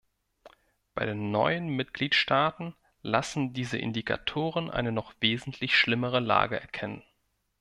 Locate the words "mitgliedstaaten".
1.75-2.73